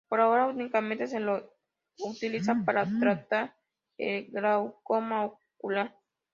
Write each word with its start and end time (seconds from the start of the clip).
Por 0.09 0.19
ahora 0.19 0.47
únicamente 0.47 1.07
se 1.07 1.19
lo 1.19 1.53
utiliza 1.99 2.55
para 2.65 2.85
tratar 2.99 3.55
el 3.97 4.31
glaucoma 4.31 5.25
ocular. 5.57 5.95